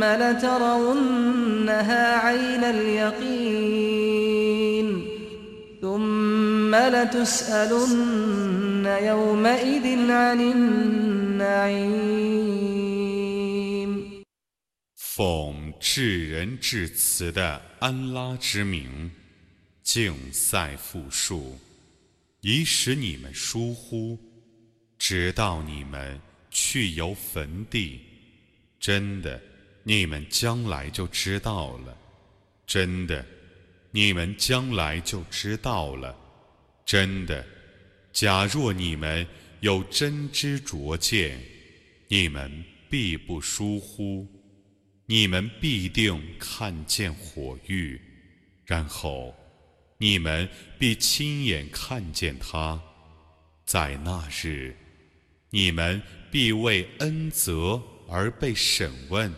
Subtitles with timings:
[0.00, 4.06] ثم لترونها عين اليقين
[5.82, 11.86] ثم لتسألن يومئذ عن النعيم
[14.96, 19.10] 奉至仁至慈的安拉之名，
[19.82, 21.58] 竞赛复述，
[22.40, 24.18] 以使你们疏忽，
[24.98, 26.18] 直到你们
[26.50, 28.00] 去游坟地。
[28.78, 29.40] 真的，
[29.83, 31.93] 你们将来就知道了；
[32.65, 33.25] 真的，
[33.91, 36.15] 你们将来就知道了；
[36.85, 37.45] 真的，
[38.13, 39.25] 假若你们
[39.61, 41.39] 有真知灼见，
[42.07, 44.27] 你们必不疏忽，
[45.05, 47.99] 你们必定看见火狱，
[48.65, 49.35] 然后
[49.97, 52.81] 你们必亲眼看见它。
[53.65, 54.75] 在那日，
[55.49, 57.81] 你们必为恩泽。
[58.13, 59.33] 而被审问。